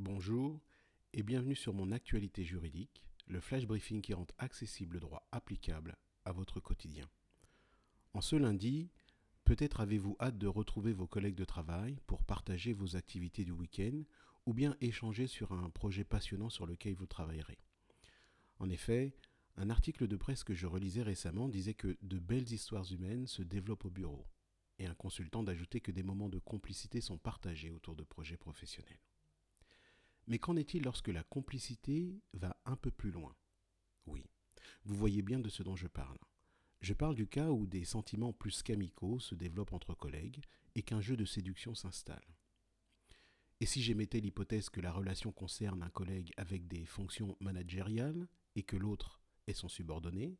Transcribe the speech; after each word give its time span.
Bonjour 0.00 0.60
et 1.12 1.24
bienvenue 1.24 1.56
sur 1.56 1.74
mon 1.74 1.90
actualité 1.90 2.44
juridique, 2.44 3.04
le 3.26 3.40
flash 3.40 3.66
briefing 3.66 4.00
qui 4.00 4.14
rend 4.14 4.28
accessible 4.38 4.94
le 4.94 5.00
droit 5.00 5.26
applicable 5.32 5.96
à 6.24 6.30
votre 6.30 6.60
quotidien. 6.60 7.10
En 8.14 8.20
ce 8.20 8.36
lundi, 8.36 8.92
peut-être 9.42 9.80
avez-vous 9.80 10.16
hâte 10.20 10.38
de 10.38 10.46
retrouver 10.46 10.92
vos 10.92 11.08
collègues 11.08 11.34
de 11.34 11.44
travail 11.44 11.98
pour 12.06 12.22
partager 12.22 12.72
vos 12.72 12.94
activités 12.94 13.44
du 13.44 13.50
week-end 13.50 14.04
ou 14.46 14.54
bien 14.54 14.76
échanger 14.80 15.26
sur 15.26 15.50
un 15.50 15.68
projet 15.68 16.04
passionnant 16.04 16.48
sur 16.48 16.64
lequel 16.64 16.94
vous 16.94 17.08
travaillerez. 17.08 17.58
En 18.60 18.70
effet, 18.70 19.16
un 19.56 19.68
article 19.68 20.06
de 20.06 20.16
presse 20.16 20.44
que 20.44 20.54
je 20.54 20.68
relisais 20.68 21.02
récemment 21.02 21.48
disait 21.48 21.74
que 21.74 21.98
de 22.02 22.20
belles 22.20 22.52
histoires 22.52 22.86
humaines 22.92 23.26
se 23.26 23.42
développent 23.42 23.86
au 23.86 23.90
bureau, 23.90 24.28
et 24.78 24.86
un 24.86 24.94
consultant 24.94 25.42
d'ajouter 25.42 25.80
que 25.80 25.90
des 25.90 26.04
moments 26.04 26.28
de 26.28 26.38
complicité 26.38 27.00
sont 27.00 27.18
partagés 27.18 27.72
autour 27.72 27.96
de 27.96 28.04
projets 28.04 28.36
professionnels. 28.36 29.00
Mais 30.28 30.38
qu'en 30.38 30.56
est-il 30.56 30.82
lorsque 30.82 31.08
la 31.08 31.24
complicité 31.24 32.20
va 32.34 32.54
un 32.66 32.76
peu 32.76 32.90
plus 32.90 33.10
loin? 33.10 33.34
Oui, 34.06 34.26
vous 34.84 34.94
voyez 34.94 35.22
bien 35.22 35.38
de 35.40 35.48
ce 35.48 35.62
dont 35.62 35.74
je 35.74 35.86
parle. 35.86 36.18
Je 36.82 36.92
parle 36.92 37.14
du 37.14 37.26
cas 37.26 37.48
où 37.48 37.66
des 37.66 37.86
sentiments 37.86 38.34
plus 38.34 38.62
qu'amicaux 38.62 39.18
se 39.18 39.34
développent 39.34 39.72
entre 39.72 39.94
collègues 39.94 40.42
et 40.74 40.82
qu'un 40.82 41.00
jeu 41.00 41.16
de 41.16 41.24
séduction 41.24 41.74
s'installe. 41.74 42.36
Et 43.60 43.66
si 43.66 43.80
j'émettais 43.80 44.20
l'hypothèse 44.20 44.68
que 44.68 44.82
la 44.82 44.92
relation 44.92 45.32
concerne 45.32 45.82
un 45.82 45.88
collègue 45.88 46.32
avec 46.36 46.68
des 46.68 46.84
fonctions 46.84 47.34
managériales 47.40 48.28
et 48.54 48.62
que 48.62 48.76
l'autre 48.76 49.22
est 49.46 49.54
son 49.54 49.68
subordonné, 49.68 50.36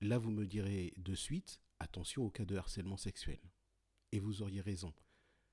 là 0.00 0.18
vous 0.18 0.32
me 0.32 0.44
direz 0.44 0.92
de 0.96 1.14
suite 1.14 1.60
attention 1.78 2.24
au 2.24 2.30
cas 2.30 2.44
de 2.44 2.56
harcèlement 2.56 2.96
sexuel. 2.96 3.40
Et 4.10 4.18
vous 4.18 4.42
auriez 4.42 4.60
raison, 4.60 4.92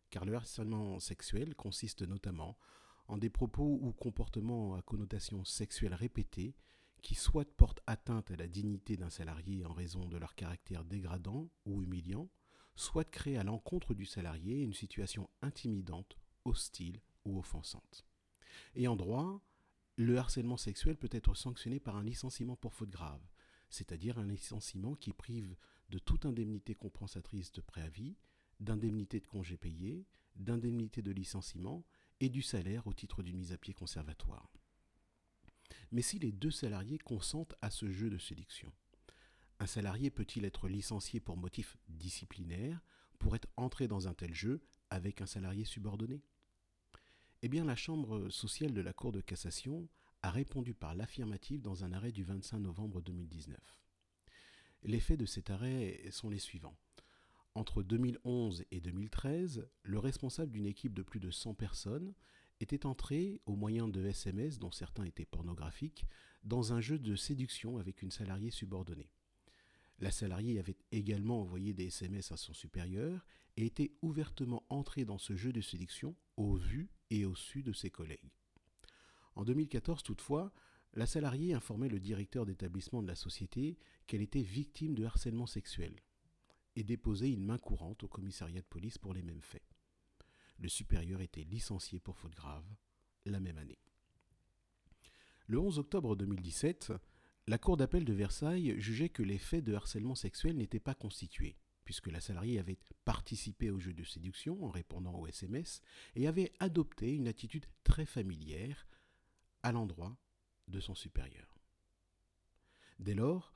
car 0.09 0.25
le 0.25 0.33
harcèlement 0.33 0.99
sexuel 0.99 1.53
consiste 1.53 2.01
notamment 2.01 2.57
en 3.11 3.17
des 3.17 3.29
propos 3.29 3.77
ou 3.81 3.91
comportements 3.91 4.75
à 4.75 4.81
connotation 4.81 5.43
sexuelle 5.43 5.93
répétée 5.93 6.55
qui 7.01 7.13
soit 7.13 7.49
portent 7.57 7.81
atteinte 7.85 8.31
à 8.31 8.37
la 8.37 8.47
dignité 8.47 8.95
d'un 8.95 9.09
salarié 9.09 9.65
en 9.65 9.73
raison 9.73 10.07
de 10.07 10.15
leur 10.15 10.33
caractère 10.33 10.85
dégradant 10.85 11.49
ou 11.65 11.83
humiliant, 11.83 12.29
soit 12.73 13.03
créent 13.03 13.35
à 13.35 13.43
l'encontre 13.43 13.93
du 13.93 14.05
salarié 14.05 14.61
une 14.61 14.73
situation 14.73 15.29
intimidante, 15.41 16.17
hostile 16.45 17.01
ou 17.25 17.37
offensante. 17.37 18.05
Et 18.75 18.87
en 18.87 18.95
droit, 18.95 19.41
le 19.97 20.17
harcèlement 20.17 20.57
sexuel 20.57 20.95
peut 20.95 21.09
être 21.11 21.35
sanctionné 21.35 21.81
par 21.81 21.97
un 21.97 22.03
licenciement 22.03 22.55
pour 22.55 22.73
faute 22.73 22.91
grave, 22.91 23.27
c'est-à-dire 23.69 24.19
un 24.19 24.27
licenciement 24.27 24.95
qui 24.95 25.11
prive 25.11 25.57
de 25.89 25.99
toute 25.99 26.25
indemnité 26.25 26.75
compensatrice 26.75 27.51
de 27.51 27.61
préavis, 27.61 28.15
d'indemnité 28.61 29.19
de 29.19 29.27
congé 29.27 29.57
payé, 29.57 30.05
d'indemnité 30.37 31.01
de 31.01 31.11
licenciement 31.11 31.83
et 32.21 32.29
du 32.29 32.43
salaire 32.43 32.87
au 32.87 32.93
titre 32.93 33.23
d'une 33.23 33.37
mise 33.37 33.51
à 33.51 33.57
pied 33.57 33.73
conservatoire. 33.73 34.53
Mais 35.91 36.03
si 36.03 36.19
les 36.19 36.31
deux 36.31 36.51
salariés 36.51 36.99
consentent 36.99 37.55
à 37.61 37.69
ce 37.69 37.91
jeu 37.91 38.09
de 38.09 38.19
sélection, 38.19 38.71
un 39.59 39.65
salarié 39.65 40.09
peut-il 40.11 40.45
être 40.45 40.69
licencié 40.69 41.19
pour 41.19 41.35
motif 41.35 41.77
disciplinaire 41.89 42.79
pour 43.19 43.35
être 43.35 43.49
entré 43.57 43.87
dans 43.87 44.07
un 44.07 44.13
tel 44.13 44.33
jeu 44.33 44.61
avec 44.89 45.21
un 45.21 45.25
salarié 45.25 45.65
subordonné? 45.65 46.21
Eh 47.41 47.49
bien, 47.49 47.65
la 47.65 47.75
Chambre 47.75 48.29
sociale 48.29 48.73
de 48.73 48.81
la 48.81 48.93
Cour 48.93 49.11
de 49.11 49.21
cassation 49.21 49.89
a 50.21 50.29
répondu 50.29 50.75
par 50.75 50.93
l'affirmative 50.93 51.61
dans 51.61 51.83
un 51.83 51.91
arrêt 51.91 52.11
du 52.11 52.23
25 52.23 52.59
novembre 52.59 53.01
2019. 53.01 53.59
Les 54.83 54.99
faits 54.99 55.19
de 55.19 55.25
cet 55.25 55.49
arrêt 55.49 56.07
sont 56.11 56.29
les 56.29 56.39
suivants. 56.39 56.77
Entre 57.53 57.83
2011 57.83 58.63
et 58.71 58.79
2013, 58.79 59.67
le 59.83 59.99
responsable 59.99 60.53
d'une 60.53 60.65
équipe 60.65 60.93
de 60.93 61.03
plus 61.03 61.19
de 61.19 61.31
100 61.31 61.53
personnes 61.53 62.13
était 62.61 62.85
entré, 62.85 63.41
au 63.45 63.55
moyen 63.55 63.89
de 63.89 64.05
SMS 64.05 64.57
dont 64.57 64.71
certains 64.71 65.03
étaient 65.03 65.25
pornographiques, 65.25 66.05
dans 66.43 66.71
un 66.71 66.79
jeu 66.79 66.97
de 66.97 67.13
séduction 67.15 67.77
avec 67.77 68.03
une 68.03 68.11
salariée 68.11 68.51
subordonnée. 68.51 69.11
La 69.99 70.11
salariée 70.11 70.59
avait 70.59 70.77
également 70.93 71.41
envoyé 71.41 71.73
des 71.73 71.87
SMS 71.87 72.31
à 72.31 72.37
son 72.37 72.53
supérieur 72.53 73.25
et 73.57 73.65
était 73.65 73.91
ouvertement 74.01 74.63
entrée 74.69 75.03
dans 75.03 75.17
ce 75.17 75.35
jeu 75.35 75.51
de 75.51 75.61
séduction 75.61 76.15
au 76.37 76.55
vu 76.55 76.89
et 77.09 77.25
au 77.25 77.35
su 77.35 77.63
de 77.63 77.73
ses 77.73 77.89
collègues. 77.89 78.31
En 79.35 79.43
2014, 79.43 80.03
toutefois, 80.03 80.53
la 80.93 81.05
salariée 81.05 81.53
informait 81.53 81.89
le 81.89 81.99
directeur 81.99 82.45
d'établissement 82.45 83.01
de 83.01 83.07
la 83.07 83.15
société 83.15 83.77
qu'elle 84.07 84.21
était 84.21 84.41
victime 84.41 84.95
de 84.95 85.03
harcèlement 85.03 85.47
sexuel 85.47 85.93
et 86.75 86.83
déposait 86.83 87.31
une 87.31 87.45
main 87.45 87.57
courante 87.57 88.03
au 88.03 88.07
commissariat 88.07 88.61
de 88.61 88.65
police 88.65 88.97
pour 88.97 89.13
les 89.13 89.21
mêmes 89.21 89.41
faits. 89.41 89.63
Le 90.59 90.69
supérieur 90.69 91.21
était 91.21 91.43
licencié 91.43 91.99
pour 91.99 92.17
faute 92.17 92.35
grave 92.35 92.65
la 93.25 93.39
même 93.39 93.57
année. 93.57 93.79
Le 95.47 95.59
11 95.59 95.79
octobre 95.79 96.15
2017, 96.15 96.93
la 97.47 97.57
Cour 97.57 97.77
d'appel 97.77 98.05
de 98.05 98.13
Versailles 98.13 98.79
jugeait 98.79 99.09
que 99.09 99.23
les 99.23 99.37
faits 99.37 99.63
de 99.63 99.73
harcèlement 99.73 100.15
sexuel 100.15 100.55
n'étaient 100.55 100.79
pas 100.79 100.95
constitués, 100.95 101.57
puisque 101.83 102.07
la 102.07 102.21
salariée 102.21 102.59
avait 102.59 102.77
participé 103.03 103.71
au 103.71 103.79
jeu 103.79 103.93
de 103.93 104.03
séduction 104.03 104.63
en 104.63 104.69
répondant 104.69 105.15
aux 105.15 105.27
SMS 105.27 105.81
et 106.15 106.27
avait 106.27 106.53
adopté 106.59 107.13
une 107.13 107.27
attitude 107.27 107.65
très 107.83 108.05
familière 108.05 108.87
à 109.63 109.71
l'endroit 109.71 110.15
de 110.67 110.79
son 110.79 110.95
supérieur. 110.95 111.59
Dès 112.99 113.15
lors, 113.15 113.53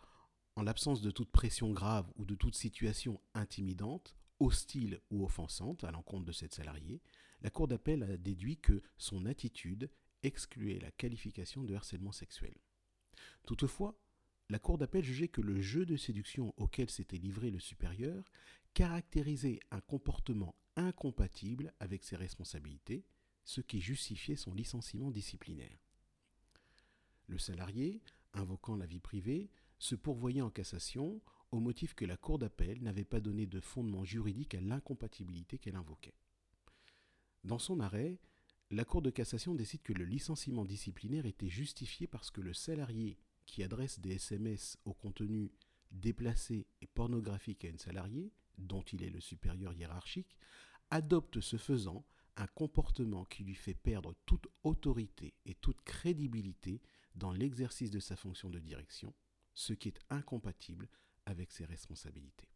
en 0.56 0.64
l'absence 0.64 1.02
de 1.02 1.12
toute 1.12 1.32
pression 1.32 1.72
grave 1.72 2.10
ou 2.16 2.26
de 2.26 2.36
toute 2.36 2.56
situation 2.56 3.20
intimidante, 3.34 4.16
hostile 4.40 5.02
ou 5.10 5.24
offensante 5.24 5.84
à 5.84 5.92
l'encontre 5.92 6.26
de 6.26 6.32
cette 6.32 6.54
salariée, 6.54 7.02
la 7.42 7.50
Cour 7.50 7.68
d'appel 7.68 8.04
a 8.04 8.18
déduit 8.18 8.58
que 8.58 8.82
son 8.98 9.26
attitude 9.26 9.90
excluait 10.24 10.80
la 10.80 10.92
qualification 10.92 11.64
de 11.64 11.76
harcèlement 11.76 12.12
sexuel. 12.12 12.56
Toutefois, 13.46 14.00
la 14.50 14.60
Cour 14.60 14.78
d'appel 14.78 15.04
jugeait 15.04 15.28
que 15.28 15.42
le 15.42 15.62
jeu 15.62 15.86
de 15.86 15.98
séduction 15.98 16.54
auquel 16.58 16.90
s'était 16.90 17.18
livré 17.18 17.52
le 17.52 17.60
supérieur 17.60 18.24
caractérisait 18.74 19.60
un 19.72 19.82
comportement 19.82 20.56
incompatible 20.76 21.74
avec 21.80 22.04
ses 22.04 22.16
responsabilités, 22.16 23.06
ce 23.44 23.62
qui 23.62 23.80
justifiait 23.80 24.36
son 24.36 24.54
licenciement 24.54 25.12
disciplinaire. 25.12 25.80
Le 27.28 27.38
salarié, 27.38 28.02
invoquant 28.36 28.76
la 28.76 28.86
vie 28.86 29.00
privée, 29.00 29.50
se 29.80 29.96
pourvoyait 29.96 30.42
en 30.42 30.50
cassation 30.50 31.22
au 31.52 31.60
motif 31.60 31.94
que 31.94 32.06
la 32.06 32.18
Cour 32.18 32.40
d'appel 32.40 32.82
n'avait 32.82 33.06
pas 33.06 33.20
donné 33.20 33.46
de 33.46 33.60
fondement 33.60 34.04
juridique 34.04 34.56
à 34.56 34.62
l'incompatibilité 34.62 35.58
qu'elle 35.58 35.76
invoquait. 35.76 36.16
Dans 37.44 37.60
son 37.60 37.80
arrêt, 37.80 38.20
la 38.72 38.86
Cour 38.86 39.02
de 39.02 39.10
cassation 39.10 39.54
décide 39.54 39.84
que 39.84 39.94
le 39.94 40.06
licenciement 40.06 40.66
disciplinaire 40.66 41.26
était 41.26 41.50
justifié 41.50 42.08
parce 42.08 42.32
que 42.32 42.42
le 42.42 42.54
salarié 42.54 43.18
qui 43.46 43.64
adresse 43.64 44.00
des 44.00 44.14
SMS 44.14 44.78
au 44.86 44.94
contenu 44.94 45.52
déplacé 45.92 46.68
et 46.82 46.88
pornographique 46.88 47.64
à 47.64 47.70
une 47.70 47.78
salariée, 47.78 48.34
dont 48.58 48.82
il 48.82 49.04
est 49.04 49.10
le 49.10 49.22
supérieur 49.22 49.74
hiérarchique, 49.74 50.38
adopte 50.90 51.42
ce 51.42 51.58
faisant 51.58 52.06
un 52.38 52.48
comportement 52.48 53.26
qui 53.26 53.44
lui 53.44 53.56
fait 53.56 53.74
perdre 53.76 54.14
toute 54.26 54.48
autorité 54.64 55.34
et 55.46 55.54
toute 55.54 55.82
crédibilité 55.82 56.82
dans 57.16 57.32
l'exercice 57.32 57.92
de 57.92 58.00
sa 58.00 58.16
fonction 58.16 58.50
de 58.50 58.60
direction, 58.60 59.14
ce 59.54 59.74
qui 59.74 59.88
est 59.88 60.00
incompatible 60.10 60.90
avec 61.26 61.52
ses 61.52 61.66
responsabilités. 61.66 62.50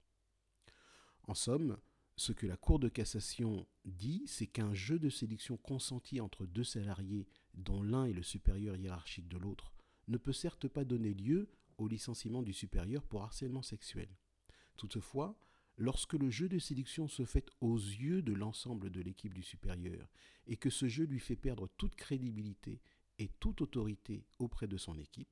En 1.24 1.34
somme, 1.34 1.78
ce 2.16 2.34
que 2.34 2.48
la 2.48 2.58
Cour 2.58 2.80
de 2.80 2.90
cassation 2.90 3.66
dit, 3.86 4.24
c'est 4.28 4.48
qu'un 4.48 4.74
jeu 4.74 5.00
de 5.00 5.10
sélection 5.10 5.58
consenti 5.58 6.20
entre 6.20 6.46
deux 6.46 6.64
salariés 6.64 7.28
dont 7.54 7.82
l'un 7.82 8.06
est 8.06 8.14
le 8.14 8.24
supérieur 8.24 8.76
hiérarchique 8.76 9.28
de 9.28 9.38
l'autre 9.38 9.72
ne 10.08 10.18
peut 10.18 10.34
certes 10.34 10.68
pas 10.68 10.84
donner 10.84 11.14
lieu 11.14 11.50
au 11.78 11.88
licenciement 11.88 12.42
du 12.42 12.52
supérieur 12.52 13.04
pour 13.04 13.24
harcèlement 13.24 13.62
sexuel. 13.62 14.10
Toutefois, 14.76 15.40
lorsque 15.78 16.14
le 16.14 16.30
jeu 16.30 16.50
de 16.50 16.60
séduction 16.60 17.08
se 17.08 17.24
fait 17.24 17.50
aux 17.62 17.78
yeux 17.78 18.22
de 18.22 18.34
l'ensemble 18.34 18.90
de 18.90 19.02
l'équipe 19.02 19.34
du 19.34 19.44
supérieur 19.44 20.10
et 20.46 20.58
que 20.58 20.70
ce 20.70 20.88
jeu 20.88 21.06
lui 21.06 21.20
fait 21.20 21.38
perdre 21.38 21.70
toute 21.78 21.96
crédibilité 21.96 22.82
et 23.20 23.30
toute 23.40 23.62
autorité 23.62 24.26
auprès 24.40 24.68
de 24.68 24.78
son 24.78 24.98
équipe, 24.98 25.30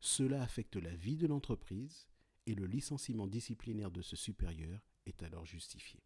cela 0.00 0.42
affecte 0.42 0.76
la 0.76 0.94
vie 0.94 1.16
de 1.16 1.26
l'entreprise 1.26 2.08
et 2.46 2.54
le 2.54 2.66
licenciement 2.66 3.26
disciplinaire 3.26 3.90
de 3.90 4.02
ce 4.02 4.16
supérieur 4.16 4.80
est 5.04 5.22
alors 5.22 5.44
justifié. 5.44 6.00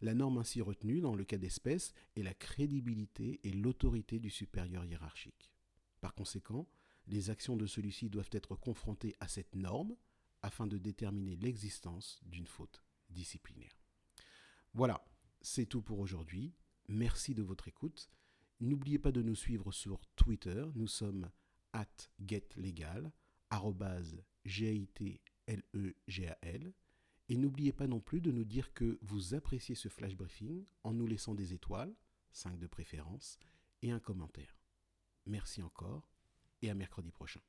La 0.00 0.14
norme 0.14 0.38
ainsi 0.38 0.60
retenue 0.60 1.00
dans 1.00 1.14
le 1.14 1.24
cas 1.24 1.38
d'espèce 1.38 1.92
est 2.16 2.22
la 2.22 2.34
crédibilité 2.34 3.40
et 3.42 3.52
l'autorité 3.52 4.20
du 4.20 4.30
supérieur 4.30 4.84
hiérarchique. 4.84 5.52
Par 6.00 6.14
conséquent, 6.14 6.68
les 7.08 7.30
actions 7.30 7.56
de 7.56 7.66
celui-ci 7.66 8.08
doivent 8.08 8.30
être 8.32 8.54
confrontées 8.54 9.16
à 9.18 9.28
cette 9.28 9.56
norme 9.56 9.96
afin 10.42 10.66
de 10.66 10.78
déterminer 10.78 11.36
l'existence 11.36 12.20
d'une 12.24 12.46
faute 12.46 12.84
disciplinaire. 13.10 13.76
Voilà, 14.72 15.04
c'est 15.40 15.66
tout 15.66 15.82
pour 15.82 15.98
aujourd'hui. 15.98 16.54
Merci 16.86 17.34
de 17.34 17.42
votre 17.42 17.66
écoute. 17.66 18.08
N'oubliez 18.60 18.98
pas 18.98 19.12
de 19.12 19.22
nous 19.22 19.36
suivre 19.36 19.70
sur 19.72 20.06
Twitter. 20.16 20.64
Nous 20.74 20.88
sommes 20.88 21.30
at 21.72 21.86
getlegal, 22.20 23.12
G-A-I-T-L-E-G-A-L. 24.44 25.22
Et 27.30 27.36
n'oubliez 27.36 27.72
pas 27.72 27.86
non 27.86 28.00
plus 28.00 28.20
de 28.20 28.32
nous 28.32 28.44
dire 28.44 28.72
que 28.72 28.98
vous 29.02 29.34
appréciez 29.34 29.74
ce 29.74 29.88
flash 29.88 30.16
briefing 30.16 30.64
en 30.82 30.94
nous 30.94 31.06
laissant 31.06 31.34
des 31.34 31.52
étoiles, 31.52 31.94
5 32.32 32.58
de 32.58 32.66
préférence, 32.66 33.38
et 33.82 33.90
un 33.90 34.00
commentaire. 34.00 34.58
Merci 35.26 35.62
encore 35.62 36.08
et 36.62 36.70
à 36.70 36.74
mercredi 36.74 37.12
prochain. 37.12 37.40